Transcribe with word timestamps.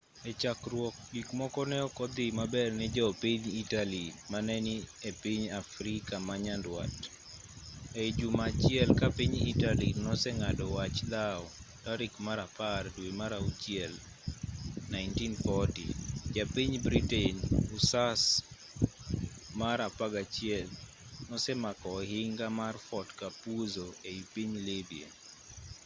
echakruok 0.31 0.95
gik 1.13 1.27
moko 1.39 1.61
neok 1.71 1.95
odhi 2.05 2.25
maber 2.39 2.69
ne 2.79 2.85
jo 2.97 3.07
piny 3.21 3.43
italy 3.63 4.03
mane 4.31 4.55
ni 4.65 4.75
epiny 5.09 5.43
afrika 5.61 6.13
manyandwat 6.29 6.95
ei 8.01 8.09
juma 8.19 8.43
achiel 8.51 8.89
ka 8.99 9.07
piny 9.17 9.35
italy 9.51 9.87
noseng'ado 10.05 10.65
wach 10.77 10.97
dhaw 11.13 11.41
tarik 11.83 12.13
mar 12.25 12.39
apar 12.47 12.83
dwe 12.95 13.09
mar 13.19 13.31
auchiel 13.41 13.93
1940 14.93 15.87
ja 16.35 16.43
piny 16.55 16.73
britain 16.87 17.35
hussars 17.71 18.23
mar 19.61 19.79
11 19.99 20.67
nosemako 21.29 21.87
ohinga 21.99 22.47
mar 22.59 22.75
fort 22.87 23.09
capuzzo 23.19 23.87
ei 24.09 24.19
piny 24.33 24.55
libya 24.67 25.07